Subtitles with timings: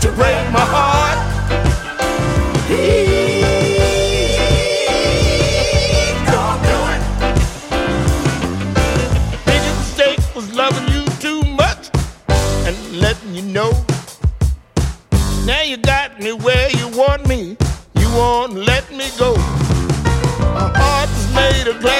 [0.00, 1.18] to break my heart.
[2.68, 3.40] He
[6.30, 7.02] don't do it.
[9.46, 11.90] Biggest mistake was loving you too much
[12.66, 13.72] and letting you know.
[15.44, 17.56] Now you got me where you want me.
[17.94, 19.34] You won't let me go.
[20.54, 21.97] My heart is made of glass.